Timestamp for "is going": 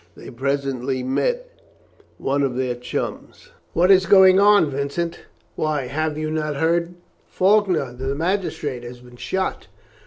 3.91-4.39